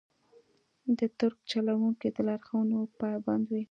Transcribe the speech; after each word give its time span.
د 0.97 0.99
ټرک 1.17 1.37
چلونکي 1.51 2.07
د 2.15 2.17
لارښوونو 2.27 2.77
پابند 2.99 3.43
وي. 3.49 3.59